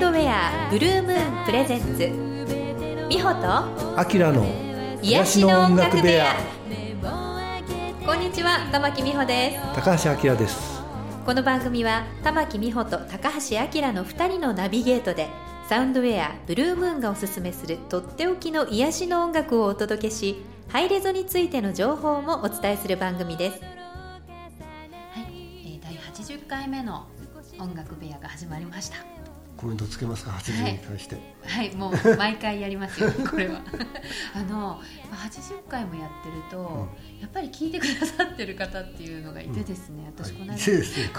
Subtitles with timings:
[0.00, 1.98] ウンドウェアブルームーンプレゼンツ
[3.10, 4.46] 美穂とアキラの
[5.02, 6.36] 癒しの音楽部屋。
[8.06, 9.74] こんにちは玉木美穂です。
[9.74, 10.80] 高橋明です。
[11.26, 15.28] この番組は玉木美穂と高橋明の2人のナビゲートで
[15.68, 23.60] サウンドウェアブルームーンがおすすめするとっておきの癒しの音楽をお届けしハイレゾについての情報もお伝えする番組です。
[23.60, 23.66] は
[25.20, 27.06] い、えー、第80回目の
[27.58, 29.19] 音楽部屋が始まりました
[29.60, 33.60] コメントつけますか？80に対して、はい、はい、もう毎回やりますよ これは。
[34.34, 40.58] あの80回もやってると、うん、やっぱり聞いてくださってる方っていうのがいてですね、うん、私この間、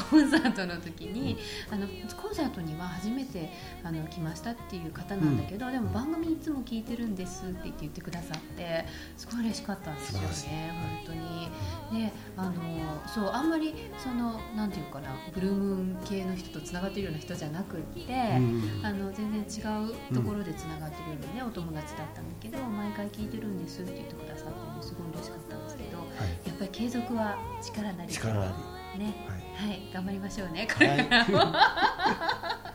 [0.09, 1.87] コンサートの時に、うん、あの
[2.19, 3.51] コンサートには初めて
[3.83, 8.85] あの来ましたっていう方なんだけど、でも番組いつも聞いてるんですって言って言ってくださって
[9.17, 10.71] すごい嬉しかったんですよね
[11.05, 11.51] 本当に。
[11.91, 12.53] であの
[13.05, 18.30] そうあんまりそのなんていうかなブルームーン系の人とつながってるような人じゃなくって
[18.84, 26.07] あの全然違うところでつながってるようなね、お友達だったんだけど毎回聞いてるんですって言ってくださって、ね、すごい嬉しかったんですけど、はい、
[26.48, 28.12] やっぱり継続は力なり。
[28.12, 28.54] 力な
[28.96, 28.99] り。
[28.99, 29.15] ね、
[29.55, 32.73] はい、はい、頑張りましょうねこれからも、は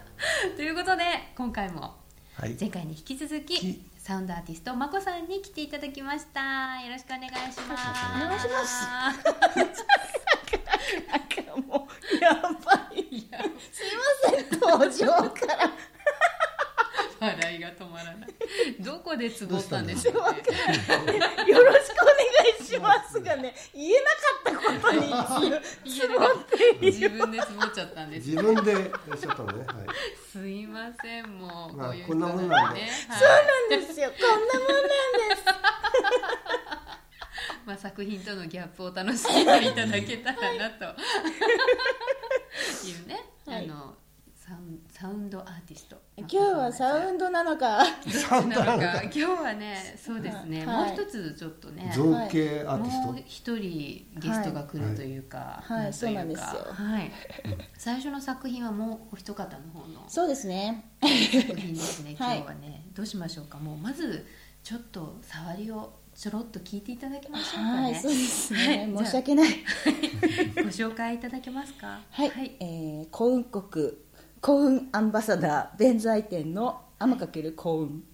[0.54, 1.04] い、ということで
[1.36, 1.94] 今回も
[2.58, 6.78] 前回に引き続き、サウンドアーティストまこさんに来ていただきました。
[6.84, 7.82] よろしくお願いします。
[8.14, 8.86] お願いします。
[11.08, 11.26] なんか
[11.66, 12.50] もうやば
[12.94, 13.02] い
[13.72, 13.95] すい
[14.50, 15.70] 登場から。
[17.18, 18.28] 笑いが止まらない。
[18.80, 20.20] どこでつぼったんでしょうね。
[21.48, 22.16] よろしくお願
[22.60, 25.06] いしますがね言えなかったことに
[25.92, 26.28] つぼっ
[26.80, 28.74] て自分でつぼっちゃったんです、自分で
[29.10, 29.86] おっしゃったのね、はい、
[30.30, 31.38] すいません。
[31.38, 33.28] もう、まあ、こういうこんなもんなんで、そう
[33.70, 34.10] なんですよ。
[34.10, 35.44] こんなもんなんです。
[37.64, 40.84] まあ作品とのギャップを楽しんでいただけたらなと。
[42.86, 43.96] いうね、はい、あの
[44.92, 45.96] サウンドアーティスト。
[46.16, 47.84] 今日はサウンドなのか。
[48.08, 49.02] サウンドなのか。
[49.10, 57.10] 今日はねそうですね、はい、もう一つちょっとね造形アーティスト、もう一人ゲストが来るというか、はい、はい、そうなんですよ、はい、
[57.76, 60.92] 最初の作品はもうお一方の方のそうですね。
[61.02, 61.12] 作
[61.56, 63.58] 品ですね 今日はね、どうしましょうか。
[63.58, 64.24] もうまず
[64.62, 67.82] ちょっと触りをちょろっと聞いていただけましょうかね。
[67.82, 68.90] はい、そうですね。
[68.96, 69.50] 申し訳ない。
[70.56, 72.00] ご紹介いただけますか？
[72.10, 74.05] はい、はい、えー、幸運国
[74.46, 78.04] 幸運アンバサダー弁財天の天かける幸運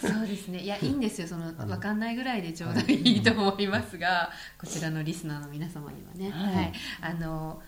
[0.00, 0.60] そうですね。
[0.60, 1.28] いやいいんですよ。
[1.28, 7.60] その分かんないぐらいでちょうどいいと思いますがこちらのリスナーの皆様にはね、はい、あの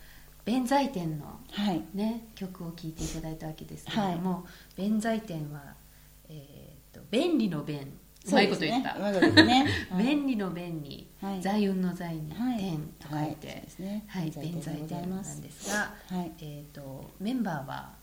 [0.45, 1.41] 弁財天の
[1.95, 4.39] ね、はい、曲を聴いていただいたわけですけれども、は
[4.79, 5.75] い、弁財天は、
[6.29, 7.93] えーと、便利の弁
[8.27, 8.99] うまいこと言った、
[9.45, 9.67] ね。
[9.97, 11.09] 便利の便に、
[11.41, 13.63] 財運の財に天と書いて、
[14.07, 15.95] はい、弁財天なんですが、
[16.41, 17.98] えーとメンバーは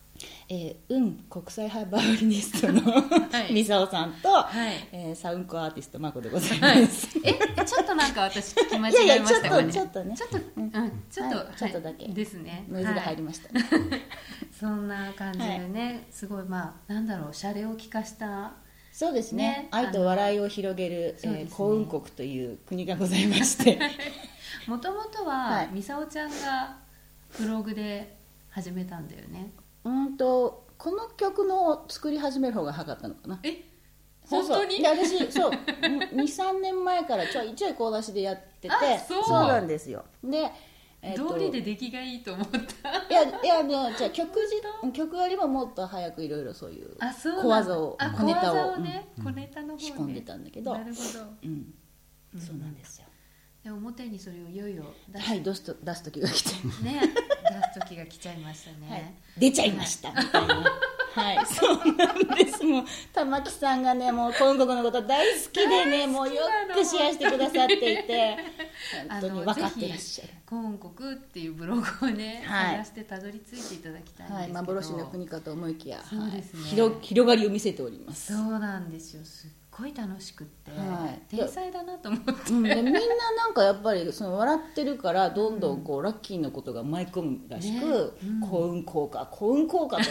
[0.47, 4.87] えー、運国際派バイオリニストの、はい、ミサオさんと、はい。
[4.91, 9.73] えー、サウンコアーティストマコでございます、はい、えちょっとなんか私聞き間違えましたかね。
[9.73, 10.72] ちょっとねちょっと、うん、
[11.09, 12.07] ちょっと、はい、ちょっとだけ。
[12.07, 12.66] ですね。
[12.69, 13.49] ノイズが入りました、
[14.57, 18.53] そんな感じでね、すごいまあなんだろうシャレを聞かした
[18.91, 23.78] そうですね、ね、愛と笑いを広げる、えー、幸運国という国がございまして。
[24.67, 26.78] もともとは、ミサオちゃんが
[27.37, 28.17] ブログで
[28.49, 29.51] 始めたんだよね
[29.85, 33.40] うんとこの曲の作り始める方が早かったのかな。
[33.43, 33.64] え？
[34.28, 34.82] 本当に？
[34.82, 35.52] で私そう。
[36.14, 38.70] 23年前からちょいちょい講出しでやってて。
[39.08, 39.29] そう。
[39.47, 40.03] なんですよ。
[40.23, 40.52] で
[41.08, 42.59] えー、通りで出来がいいと思った。
[43.09, 50.73] いやいやでもじゃあ曲自曲よりももっと早くいろいろそういう小技を小ネタを、ねうん、小ネタの方、仕込んでたんだけど。
[50.73, 51.73] なるほど、うん、
[52.40, 53.05] そうなんですよ
[53.66, 56.50] で表にそれをいよいよ出はい出すと出す時が来て。
[56.84, 60.09] ね出す時が来ちゃいましたね、はい、出ちゃいました。
[60.12, 60.72] みたいな。
[61.16, 61.46] はい。
[61.50, 62.64] そうなんです。
[62.64, 66.44] もう玉木さんがねもう韓国のこと大好きでねもうよ
[66.76, 68.38] くシェアしてくださっていて。
[69.09, 70.34] 本当に分かってらっしゃる。
[70.46, 78.32] 韓国っていうブログをね、はい、探してたどり着いていただきたいんですけど、はい、幻の国かと思いきやそうですね、はい、広広がりを見せております。
[78.32, 79.23] そうなんですよ。
[79.23, 88.29] すっごい楽しくって、はい、天才だなと思って、うん、でみんななんかやっぱりその笑ってるからどんどんこう、うん、ラッキーなことが舞い込むらしく、ね。
[88.29, 90.03] うん、幸運効果幸運効果と。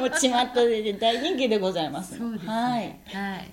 [0.00, 2.16] もうちまっとで大人気でございます。
[2.16, 2.48] そうですね。
[2.50, 3.50] はい、はい、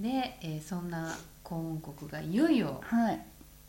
[0.00, 3.20] で、えー、そんな幸運国がいよいよ、はい、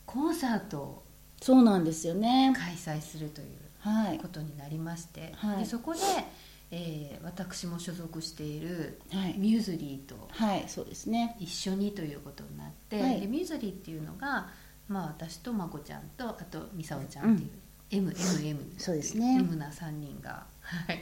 [0.06, 1.02] コンサートを
[1.40, 2.52] そうなんですよね。
[2.56, 6.00] 開催するということになりまして、はい、でそこで
[6.72, 9.00] えー、私も所属している
[9.36, 11.36] ミューズリーと、はい、そうですね。
[11.40, 14.48] 一緒にということになって、はい、でミューズリーっていうのが、
[14.88, 17.42] まあ、私とまこちゃんとあとみさおちゃんって
[17.96, 19.38] いう、うん、MMM そうですね。
[19.40, 21.00] M な3人がはい。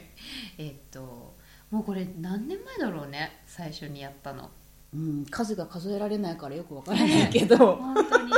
[0.57, 1.35] えー、っと
[1.69, 4.49] もうこれ何年前だろうね最初にやったの、
[4.95, 8.33] うん、数が数えられないからよくわからないけど、本当に。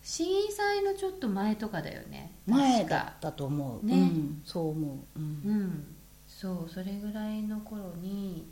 [0.00, 3.86] 震災のちょっと前とかだよね前だったと思う。
[3.86, 5.94] ね、うん、そう思う、うん、うん
[6.40, 8.46] そうそれぐらいの頃に、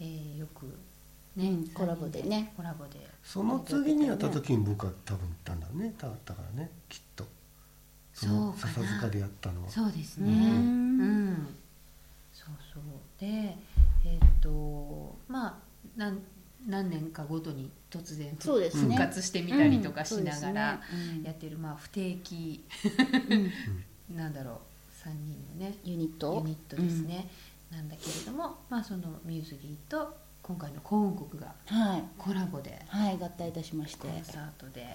[0.00, 0.66] えー、よく
[1.36, 2.52] ね、うん、コラボでね。
[2.56, 2.98] コラボで。
[3.22, 5.94] その次にやった時に僕は多分行ったんだね。
[6.00, 6.68] だからね。
[6.88, 7.24] きっと。
[8.12, 9.70] その笹塚でやったのは。
[9.70, 10.32] そうですね。
[10.32, 11.48] うん、
[12.32, 12.82] そうそう。
[13.20, 13.56] で
[14.04, 15.54] えっ、とまあ
[15.96, 16.18] 何
[16.66, 20.80] 何年かごとに突然復活してみたりとかしながら
[21.22, 22.64] やってる、まあ不定期。
[24.10, 24.67] なんだろう
[25.08, 26.42] 3人のねユニット。
[26.44, 27.28] ユニットですね、
[27.70, 31.54] うん、なんだけれども、まあ、そのミューズリーと今回の幸運国が
[32.16, 34.08] コラボで、はい、合体いたしまして。
[34.08, 34.86] コンサートで、は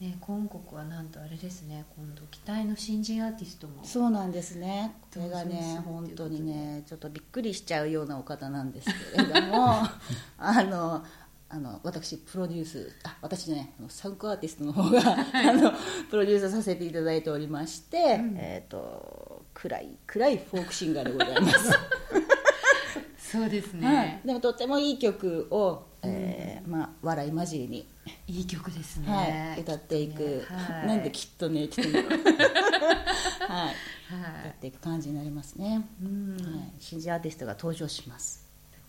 [0.00, 0.04] い。
[0.04, 4.96] ね、幸運国はなんとあれですね今度期待の新人アーティストもそうなんですね。
[5.14, 9.76] これがね本当にねちょっとびっくりしちゃうようなお方なんですけれども。
[10.38, 11.04] あの
[11.54, 15.70] あの私プロデュースあ私ねあのサウンクアーティストの方が、はい、あの
[16.10, 21.72] プロデュースさせていただいておりまして、うん、えっ、ー、と暗い暗いフォークシンガーでございます。
[23.18, 27.88] そうですね、はい、でもとってもいい曲を、えー、まあ、笑い交じりに
[28.26, 30.42] いい曲ですね、はい、歌っていく、ね。
[30.48, 33.74] はい、なんできっとねって はい、はい、
[34.42, 38.41] 歌っていく感じになりますね、うん、はい、新人アーティストが登場します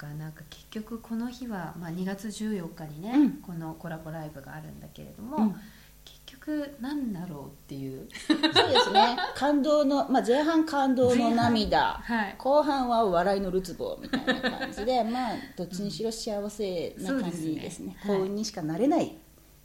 [0.03, 5.55] かなんか結局この日は、まあ、2月14日にね、うん、このコラボライブがあるんだけれども、うん、
[6.03, 8.07] 結局何だろうっていう。
[8.27, 9.17] そうですね。
[9.35, 17.95] 感動の、まあ、前半感動の涙、はい、後半は笑いのるつぼみたいな感じでまあどっちにしろ幸せな感じですね。
[18.03, 19.17] うん、幸運にしかなれない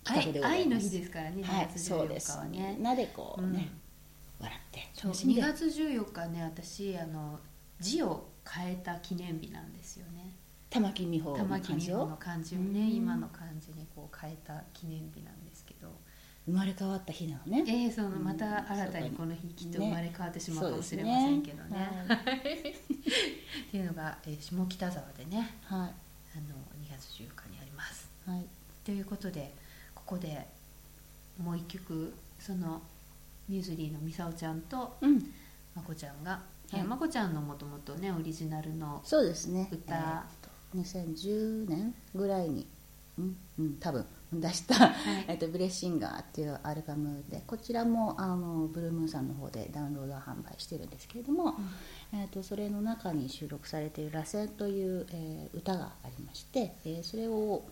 [0.04, 0.68] 企画でございます。
[0.68, 3.70] 愛の日ですからね2月14日はね、はい、みんなでこうね、
[4.38, 7.40] 笑ってそう2月14日ね私あの
[7.80, 10.34] 字を変えた記念日なんですよね。
[10.70, 15.88] 玉木美穂の漢字をの漢字をね、今の漢字にこう変えた記念日なんですけど。
[16.48, 17.62] 生まれ変わった日なのね。
[17.68, 21.76] ええー、そのまた新たにこの日きっと生まれ変わってしまうかもしれませんけどね。
[21.76, 22.06] ね。
[22.08, 22.38] はい、
[22.72, 28.08] っていうのが、えー、下北沢でね、はい、あの2月14日にあります。
[28.24, 28.46] はい、
[28.82, 29.54] ということで
[29.94, 30.48] ここで
[31.38, 32.80] もう一曲その
[33.46, 35.18] ミューズリーのみさおちゃんと、うん、
[35.74, 36.40] まこちゃんが
[36.72, 39.68] はい、まこちゃんのもともとねオリジナルのそうですね。
[39.72, 40.26] 歌、
[40.74, 42.66] えー、2010年ぐらいに
[43.18, 43.36] うん。
[43.58, 44.92] うん多分出した、はい、
[45.28, 51.56] えっと「ブレッシンガー」っていうアルバムでこちらもあのブルームーンさんの方でダウンロード販売してるんですけれども、
[52.12, 57.64] うん、えっとそれの中に収録されている「螺旋」という、えー、歌がありまして、えー、それを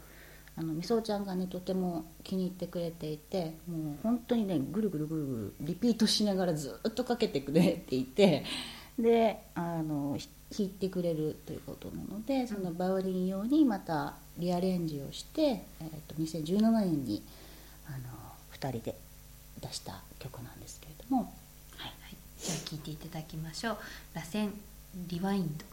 [0.56, 8.44] あのみそちゃんがねとても気に入ってくれていてもう本当にねぐるぐるぐるぐるリピートしながらずっとかけてくれていて
[8.98, 10.18] であの
[10.56, 17.22] 弾いてくれるということなのでそのバイオリン用にまたリアレンジをして、えーと、2017年に
[17.86, 17.98] あの
[18.54, 18.94] 2人で
[19.60, 21.32] 出した曲なんですけれども、
[21.76, 23.78] はい、はい、じゃあ聴いていただきましょう
[24.14, 24.50] 「螺旋
[25.08, 25.64] リワインド」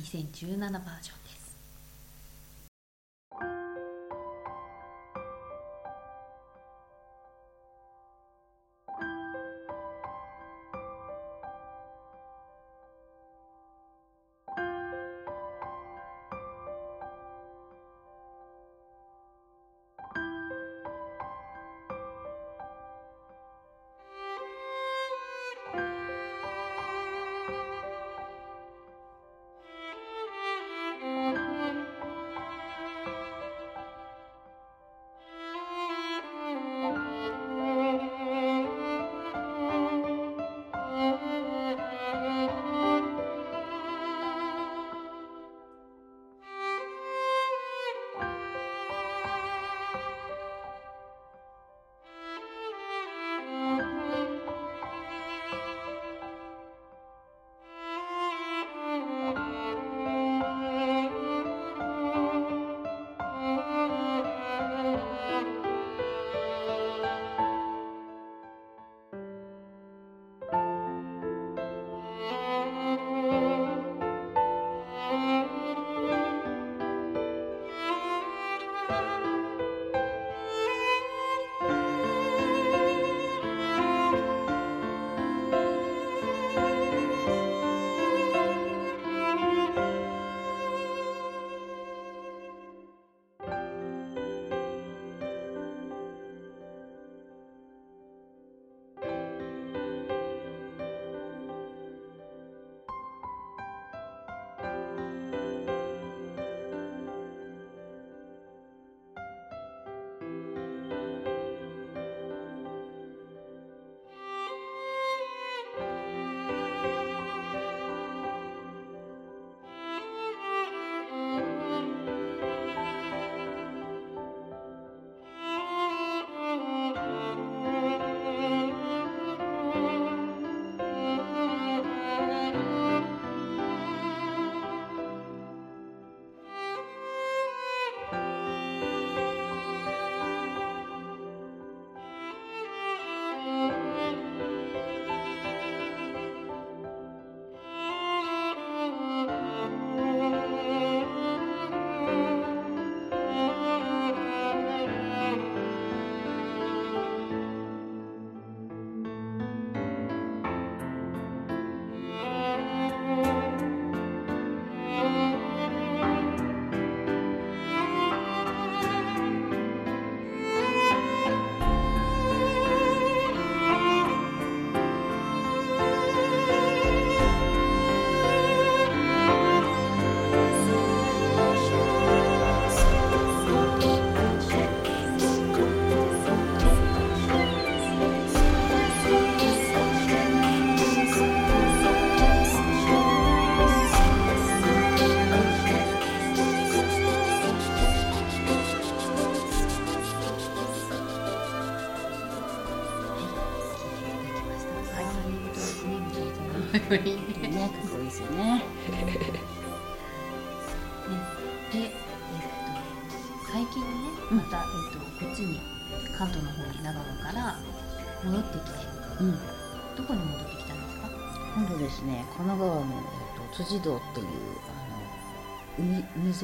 [0.00, 1.25] 2017バージョン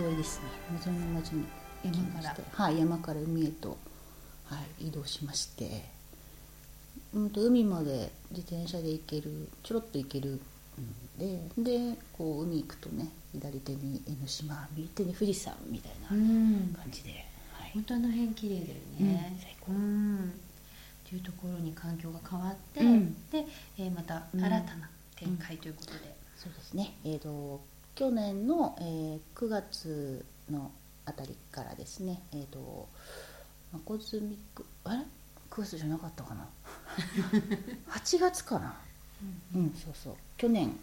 [0.01, 0.47] 沿いですね。
[0.87, 1.45] 海沿いの町に
[1.85, 2.37] 山から。
[2.53, 3.77] はい山から海へと、
[4.47, 5.85] はい、移動しまして。
[7.15, 10.41] うんと海まで自転車で行けるちょろっと行ける
[11.19, 17.11] ででこう海行くとね左手に江ノ島右手に富士山みたいな感じで、
[17.53, 18.67] はい、本当あの辺綺麗だよ
[19.13, 19.73] ね、うん、最高。
[19.73, 20.33] うん
[21.05, 23.45] っていうところに環境が変わって、うん、で、
[23.79, 25.99] えー、また新たな展開ということで、
[26.39, 26.95] そうですね。
[27.05, 27.61] えっ、ー、と
[27.95, 30.71] 去年の、えー、9月の
[31.05, 32.89] あたりからですねえっ、ー、と
[33.73, 34.99] マコズミックあれ
[35.51, 36.49] ？9月じゃなかったかな？
[37.93, 38.75] 8月かな、
[39.55, 40.15] うん、うん、そうそう。
[40.37, 40.79] 去年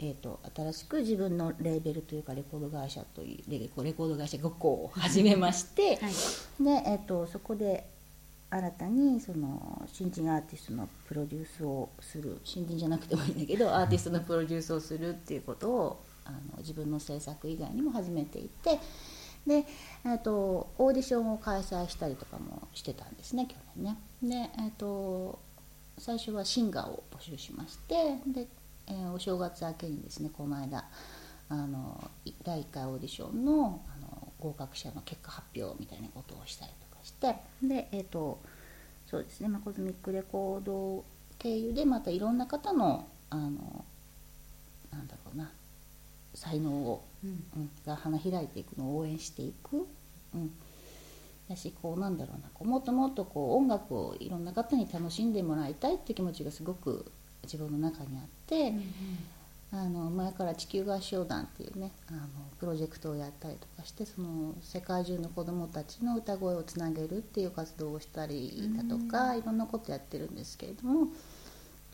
[0.00, 6.12] えーと、新しく自分のレーベルというかレコード会社というレコレコード会社5個を始めまして、 はい、
[6.62, 7.84] でえーと、そこで
[8.50, 18.78] 新たにその新人アーティストのプロデュースをする新人じゃなくてもいいんだけどアーティストのプロデュースをするっていうことをあの自分の制作以外にも始めていて
[19.46, 19.64] で、
[20.04, 24.50] えーと、オーディションを開催したりとかもしてたんですね去年ね。
[24.56, 25.38] で、えー、と
[25.98, 28.46] 最初はシンガーを募集しましてで、
[28.86, 30.84] えー、お正月明けにですねこの間
[31.48, 32.10] あの
[32.44, 38.38] 第1回オーディションのあの合格者の結果発表みたいなことをしたりとかしてでえっ、ー、と
[39.10, 41.04] そうですね、まあ、コズミックレコード
[41.38, 43.84] 経由でまたいろんな方のあの
[44.92, 45.27] なんだろう
[46.34, 49.86] 才能を、うん、が花開いていくのを応援していく、
[50.34, 50.50] うん、
[51.48, 52.48] だしこうなんだろうな。
[52.54, 57.10] こうもっともっとこう音楽をいろんな方に楽しんでもらいたいっていう気持ちがすごく
[57.44, 58.84] 自分の中にあって、うんうん、
[59.72, 62.20] あの前から地球合唱団っていうねあの
[62.58, 71.08] プロジェクトをやったりとかしてその世界中の子どもたちの歌声をつなげるっていう活動をしたりだとか、うん、いろんなことやってるんですけれども、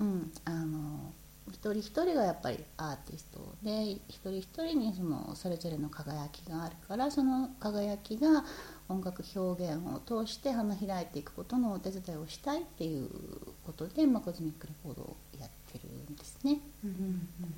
[0.01, 1.13] うん、あの
[1.51, 8.45] 一人一人がやっぱりアーティストで一人一人にそのそれぞれの輝きがあるからその輝きが
[8.89, 13.09] 音楽表現を通して花開いていくことのお手伝いをしたいっていう
[13.65, 16.61] ことで、まあ、コズミックレコードをやってるんですね。
[16.85, 17.55] うんうんうん、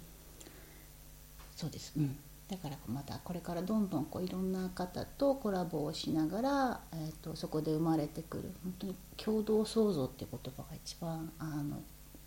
[1.56, 2.16] そうです、うん、
[2.48, 11.82] だからまたこれからどんどんこういろんな方とコラボをしながら、えーと、とそこで生まれてくる本当に共同創造っていう言葉が一番あの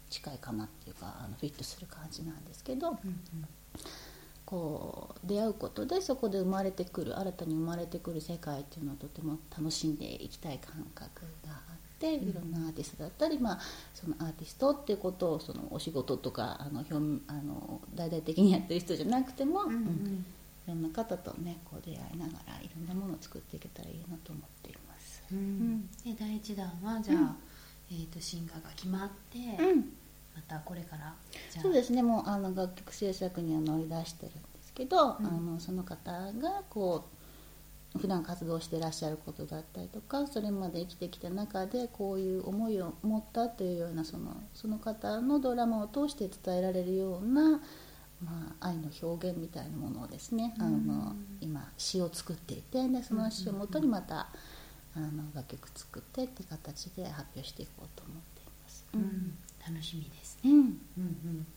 [0.10, 3.46] 近いかなっていうかあのフィットする感じなんですけど、うんうん、
[4.46, 13.60] こう出会うことでそこで生まれてくる新たに生まれてくる世界っていうのをとても楽しんでいきたい感覚があっていろんなアーティストだったり、まあ、
[13.94, 16.96] そのアーティストっていうことをそのお仕事とかあの表
[17.28, 20.26] あの大々的にやってる人じゃなくても、うんうん、
[20.66, 25.24] いろんな方とねこう出会いながらいろんなものを作っていけたらいいなと思っています。
[25.32, 27.36] うん、で第一弾はじゃあ、
[27.92, 29.94] えーと、シンガーが決まって、うん、
[30.48, 31.14] またこれから？
[31.62, 32.02] そうですね。
[32.02, 37.06] もうあの楽曲制作には乗り出してるんですけど、うん、あのその方がこ
[37.96, 47.60] う普段活動してらっしゃることだったりとかそれまで生きてきた中でこういう思いを持ったというようなそのその方のドラマを通して伝えられるような、
[48.24, 54.30] まあ、愛の表現みたいなものをですね、うん、あの今詩を作っていてでその詩をもとにまた、
[54.96, 58.86] あの楽曲作ってって形で発表していこうと思っています。
[58.94, 59.36] うん、
[59.66, 61.48] 楽しみですね、うん、うんうん。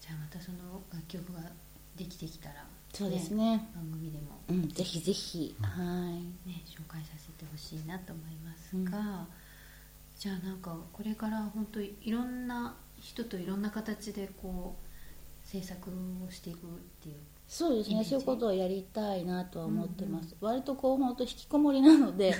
[0.00, 1.40] じゃあまたその楽曲が
[1.96, 2.60] できてきたら、ね、
[2.92, 3.68] そうですね。
[3.74, 5.68] 番組でも、うん、ぜひぜひ、は
[6.10, 6.48] い。
[6.48, 9.26] ね、紹介させてほしいなと思いますが、
[10.18, 15.90] じゃあなんかこれから本当いろんな人といろんな形でこう制作
[16.26, 16.60] をしていくっ
[17.02, 17.16] ていう
[17.50, 18.04] そうですね。
[18.04, 22.32] そういうことをやりたいなとは思ってます、うんうん、割とこう本当引きこもりなので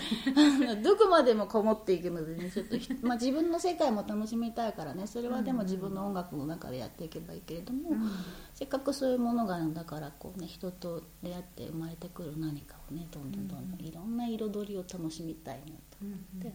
[0.84, 8.10] どこまでもこもっていくのでねちょっと、 まあ、自分の世界も楽しみたいからねそれはでも自分の音楽の中でやっていけばいいけれども、うん、
[8.54, 16.54] せっかくそういうものがあるんだからこう、ね、人と出会って生まれてくる何かをねどんどんどんどんいろんな彩りを楽しみたいなと思って。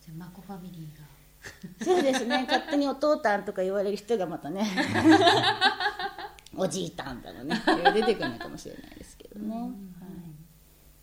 [0.00, 1.06] じゃあマコファミリーが。
[1.84, 2.44] そうですね。
[2.48, 4.66] 勝手にお父たんとか言われる人がまたね
[6.56, 7.60] おじいたんだろうね。
[7.94, 9.70] 出てくるのかもしれないですけどね、はい、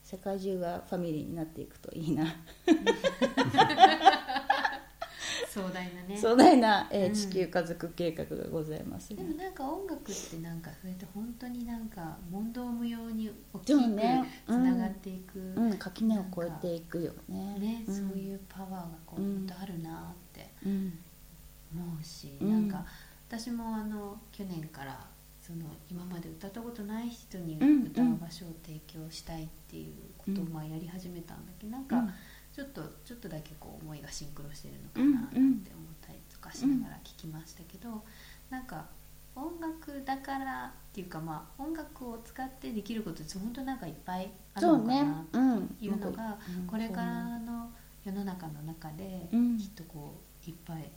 [0.03, 2.25] 世界中がファミリーになっていくといいな。
[5.55, 6.17] 壮大なね。
[6.17, 13.79] 壮大な、えー、地球家族計画がございます、ね、でもなんか音楽ってなんかそれって本当になんか問答無用に大きく
[14.47, 17.58] つながっていく、ねうん、垣根を越えていくよね。
[17.58, 20.91] ね、うん、そういうパワーがこう、うん、あるなって思
[22.01, 22.86] うし、うん、なんか
[23.29, 24.99] 私もあの去年から
[25.45, 31.67] その今まで歌ったことない人に歌う場所を提供したいっていうことをまあやり始めたんだけ？
[31.67, 32.03] ど、なんか
[32.51, 38.03] ちょっとちょっとだけこう思いがシンクロしてるのかななんて思ったりとかしながら聞きましたけど、
[38.49, 38.86] なんか
[39.36, 47.69] 音楽だからっていうかまあ音楽を使ってできることって本当なんかいっぱいあるのかなっていうのがこれからの
[48.03, 50.15] 世の中の中できっとこ
[50.47, 50.89] ういっぱい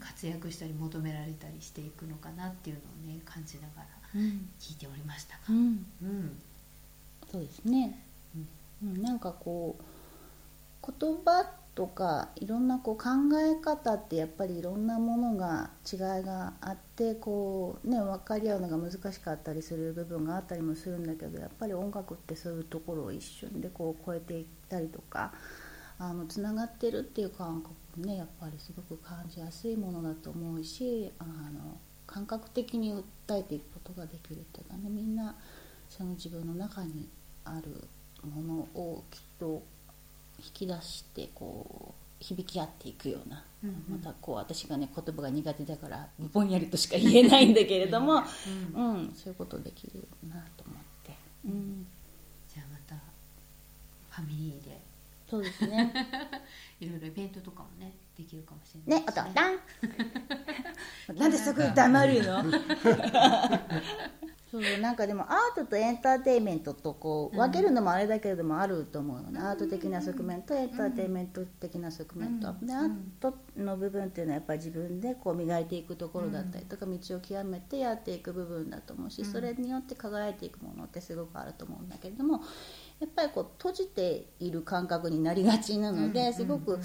[0.00, 3.86] 活躍したり求められたりしていくのかなっていうのをね感じながら
[4.58, 5.86] 聞いておりましたが、うん。
[6.02, 6.38] うん、
[7.30, 8.02] そうですね、
[8.82, 11.44] うん、なんかこう言葉
[11.74, 25.32] とかいろんなこう考え方ってやっぱりいろんなものが違いがあってこう、ね、分かり合うのが難しかったりする部分があったりもするんだけどやっぱり音楽ってそういうところを一瞬でこう超えていったりとか
[25.98, 35.34] あのつながってるっていう感覚ねやっぱりすごく感じやすいものだと思うしあの感覚的に訴えていくことができるっていうかねみんな
[35.88, 37.08] その自分の中に
[37.44, 37.84] ある
[38.24, 39.62] ものをきっと
[40.38, 48.22] 引き出してこう響き合っていくような、うんうん、またこう私がね言葉が苦手だからぼんやりとしか言えないんだけれども、
[48.76, 51.14] うん、うん、そういうことできるなと思って、
[51.46, 51.86] うん、
[52.52, 52.94] じゃあまた
[54.10, 54.89] ファミリーで
[55.30, 55.92] そうですね。
[56.80, 59.06] いろいろイベントとかもねできるかもしれないね。
[59.06, 59.34] ねお父さん
[61.16, 62.42] なんでそこで黙るの？
[64.50, 82.42] そうなんかでもアートとエンターテインメントとこう分けるのもあれだけれどもあると思うのね、うん、アート的な側面とエンターテインメント的な側面と、うん、でアートの部分っていうのはやっぱり自分でこう磨いていくところだったりとか道を極めてやっていく部分だと思うしそれによって輝いていくものってすごくあると思うんだけれども
[82.98, 86.80] やっぱりこう閉じている感覚になりがちなのですごく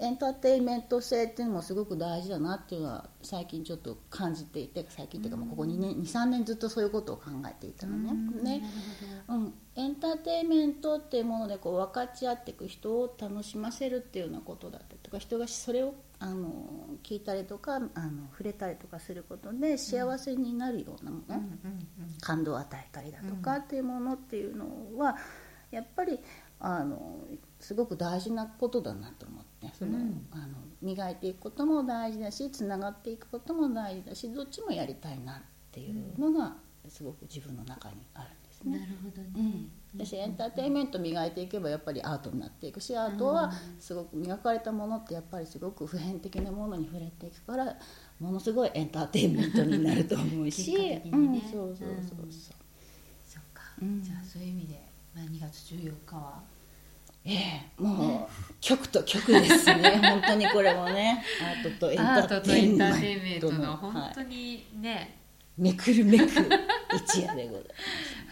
[0.00, 8.12] エンターテインメント性っていうのもすごく大事だなっていうのは最近ちょっと感じていて最近っていうかもうここ2年23年ずっとそういうことを考えていたのね。
[8.42, 8.62] ね
[9.28, 17.90] うん、エンターテインメントっていうものでこう分かち合っていく人を楽しませるっていうようなことだったりとか人がそれをあの聞いたりとかあの
[18.30, 21.42] 触れたりとかすることで幸せになるようなもの、
[22.22, 25.18] 感動を与えたりだとかっていうものっていうのは。
[25.70, 26.18] やっぱり
[26.58, 27.24] あの
[27.58, 30.44] すごく大事なことだなと思ってその、うん、あの
[30.82, 36.54] 磨いていくことも大事だしつながっていくことも大事だしどっちもやりたいなっていうのが
[36.88, 38.78] すごく自分の中にあるんですね。
[38.78, 39.70] なるほどね、うん、
[40.04, 47.76] 私エンターテインメント磨いていけばやっぱりアートになっていくしアートはすごく磨かれたものってやっぱりすごく普遍的なものに触れていくから
[48.18, 52.54] ものすごいエンターテインメントになると思うし、ね、うん、そうそうそうそう。
[53.26, 53.62] そっか、
[54.02, 56.42] じゃあそういう意味でまあ、2月14日は
[57.24, 57.34] え
[57.78, 60.00] えもう曲と曲ですね。
[60.02, 65.10] 本当にこれもねアートとエンターテインメントの本当にね、はい、
[65.58, 67.74] めくるめく一夜でございま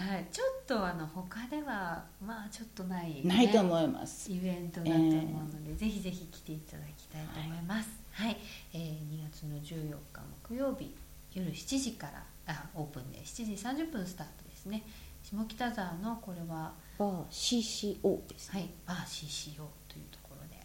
[0.05, 0.11] す。
[0.11, 4.31] はい、ちょっとあの他ではまあちょっとない、ね、ないと思います。
[4.31, 7.91] イベントだと思うので、えー、ぜひぜひ来ていただきたいと思います。
[8.13, 8.37] はい、はい、
[8.75, 10.95] えー、2月の14日木曜日
[11.35, 14.83] 夜7時からあオープンで7時30分スタートですね
[15.31, 19.57] 下北沢のこれはバー CCO です、ね、はいバー CCO
[19.89, 20.57] というところで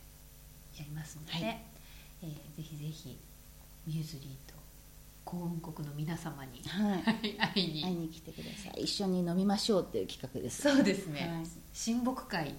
[0.78, 1.62] やりますので、はい、
[2.23, 3.17] えー、ぜひぜひ
[3.88, 4.58] ミューズリーと
[5.26, 7.82] 幸運国の皆様に、はい、会いに。
[7.84, 8.84] 会いに来てください。
[8.84, 10.62] 一緒に飲みましょうっていう企画です。
[10.62, 12.54] そうですね、はい、親睦会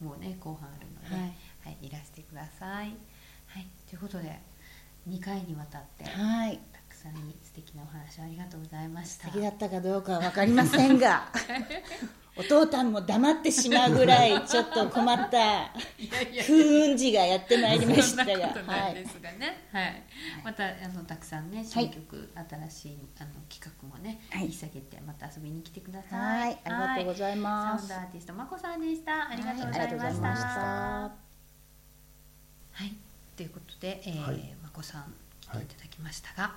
[0.00, 1.34] もね、後半あるので、はい。
[1.64, 2.94] はい、いらしてください、
[3.46, 4.38] はい、ということで
[5.08, 6.60] 2回にわたって、はい、
[7.04, 9.28] さんに素敵なお話ありがとうございました。
[9.28, 11.28] 素敵だったかどうかは分かりませんが
[12.34, 15.70] お父さんも黙ってしまうぐらいちょっと困った
[16.40, 20.02] 風雲児がやってまいりましたがはいですがね、はい、
[20.42, 26.48] またあのたくさんね新曲、はい、新しいあの企画もね、引き下げてまた遊びに来てください。
[26.48, 26.58] はい。
[26.64, 27.86] ありがとうございます。
[27.86, 29.30] サウンドアーティストまこさんでした。
[29.30, 30.54] ありがとうございました。
[30.60, 31.10] は
[32.80, 32.94] い。
[33.36, 36.54] ということで、えーまこさん来ていただきましたが、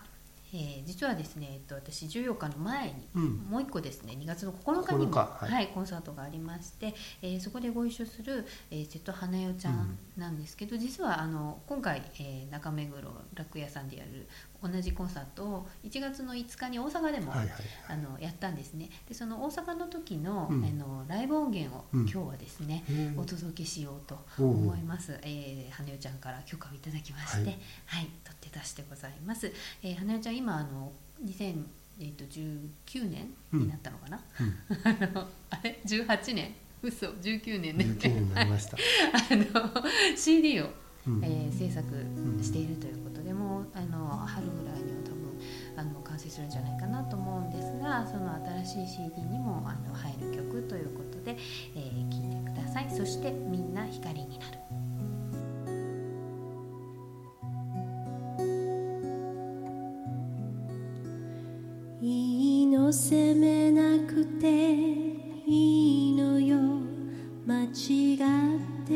[0.53, 14.27] えー、実はですね、えっと、私14日の前に、うん、もう一個ですね2月の9日にも、はい、はい、コンサートがありまして、えー、そこでご一緒する、えー、瀬戸花代ちゃんなんですけど、うん、実はあの今回、えー、中目黒楽屋さんでやる
[14.61, 18.89] 同じコンサートを1月の5日に大阪でも、あのやったんですね。
[19.07, 22.83] でその大阪の時の,、あのライブ音源を、今日はですね、
[23.17, 27.45] お届けしようと思います、えー、花代ちゃんから許可をいただきまして、はい、
[27.85, 29.51] はい、取って出してございます、
[29.83, 30.91] えー、花代ちゃん今あの
[31.23, 36.55] 2019年になったのかな、うん、 あのあれ？18年？
[36.83, 38.77] 嘘19年ね19年になりました。
[39.13, 39.83] あの
[40.15, 40.69] CD を、
[41.23, 41.85] えー、制作
[42.41, 45.39] しているということでもあの春ぐらいには多分
[45.77, 51.37] あの完成するんじゃないかなと思うんですがその新しい CD にもあの入る曲ということで、
[51.75, 54.57] えー、いてくださいそして「みんな光になる」。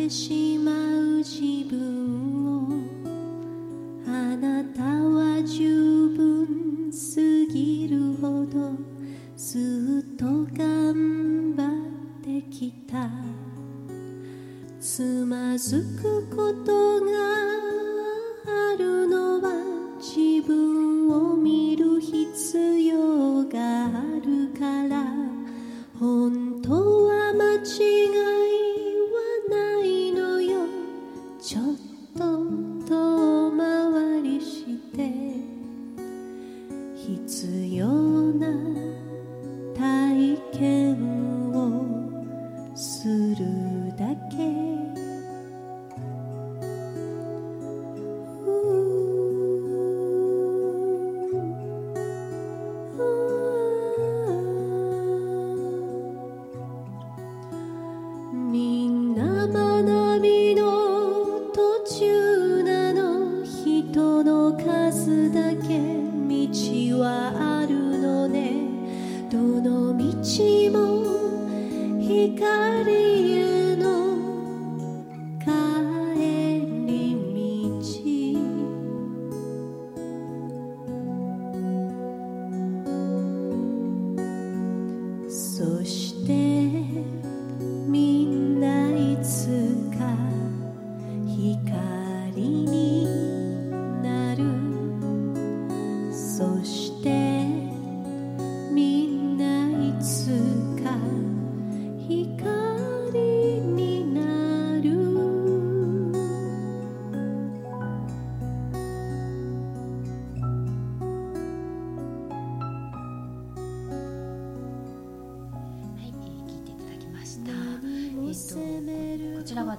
[0.01, 2.71] てしまう自分を。
[4.07, 8.71] あなたは十分すぎるほど
[9.37, 10.25] ずっと
[10.57, 13.09] 頑張ってきた。
[14.79, 16.80] つまずくこと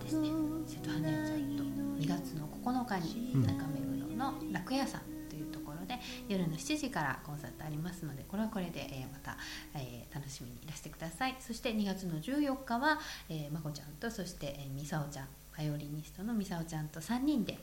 [0.02, 0.28] ですね、
[0.66, 1.62] 瀬戸花屋さんと
[2.02, 3.42] 2月の9日にうん。
[3.46, 9.36] 中目黒の楽屋さんというところで夜の7時からコンサートありますので、これはこれで、えーまた、
[9.74, 11.36] えー楽しみにいらしてください。
[11.40, 17.58] そして2月の14日は、えーまこちゃんとそして、えー、みさおちゃん、バイオリニストのみさおちゃんと3人で、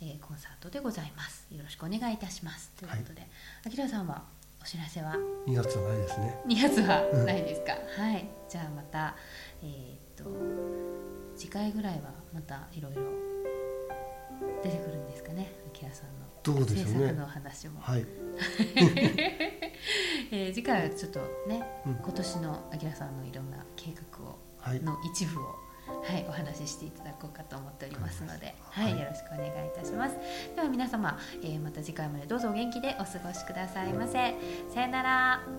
[0.00, 1.46] えーコンサートでございます。
[1.50, 2.70] よろしくお願いいたします。
[2.78, 3.26] ということで、
[3.66, 4.22] あきらさんは
[4.60, 5.14] お知らせは
[5.46, 6.40] ？2月はないですね。
[6.46, 8.28] 2月はないですか、はい。
[8.48, 9.14] じゃあまた
[9.62, 11.11] えーっと
[11.42, 12.02] 次回ぐらいは
[12.32, 13.02] またいろいろ
[14.62, 16.26] 出てくるんですかねあきらさんの。
[16.44, 16.98] どうでしょうね。
[17.00, 18.06] 制作のお話も、はい。
[20.30, 21.94] えー次回はちょっとね、うん。
[21.96, 24.80] 今年のあきらさんのいろんな計画をはい。
[24.80, 25.46] の一部を、
[26.04, 29.00] はい、お話ししていただこうかと思っておりますので、はい、はい。
[29.00, 30.14] よろしくお願いいたします。
[30.54, 34.32] では皆様、えーまた次回までどうぞお元気でお過ごしくださいませ。
[34.72, 35.42] さよなら。「